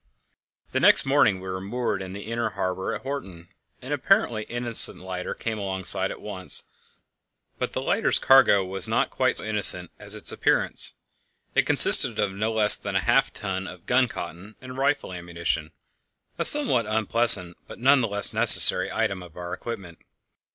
[0.71, 3.49] The next morning we were moored in the inner harbour at Horten.
[3.83, 6.63] An apparently innocent lighter came alongside at once,
[7.59, 10.95] but the lighter's cargo was not quite so innocent as its appearance.
[11.53, 15.71] It consisted of no less than half a ton of gun cotton and rifle ammunition,
[16.39, 19.99] a somewhat unpleasant, but none the less necessary, item of our equipment.